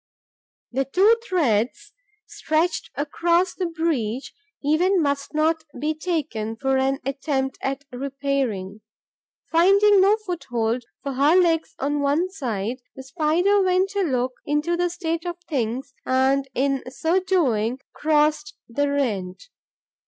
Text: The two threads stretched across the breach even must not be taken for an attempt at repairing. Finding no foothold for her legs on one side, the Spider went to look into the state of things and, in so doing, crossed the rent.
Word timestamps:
The 0.71 0.85
two 0.85 1.15
threads 1.29 1.93
stretched 2.25 2.89
across 2.95 3.53
the 3.53 3.67
breach 3.67 4.33
even 4.63 4.99
must 4.99 5.35
not 5.35 5.63
be 5.79 5.93
taken 5.93 6.55
for 6.55 6.75
an 6.79 6.97
attempt 7.05 7.59
at 7.61 7.85
repairing. 7.91 8.81
Finding 9.51 10.01
no 10.01 10.17
foothold 10.25 10.85
for 11.03 11.13
her 11.13 11.35
legs 11.35 11.75
on 11.77 12.01
one 12.01 12.31
side, 12.31 12.77
the 12.95 13.03
Spider 13.03 13.61
went 13.61 13.91
to 13.91 14.01
look 14.01 14.33
into 14.43 14.75
the 14.75 14.89
state 14.89 15.23
of 15.23 15.37
things 15.47 15.93
and, 16.03 16.47
in 16.55 16.81
so 16.89 17.19
doing, 17.19 17.77
crossed 17.93 18.55
the 18.67 18.89
rent. 18.89 19.49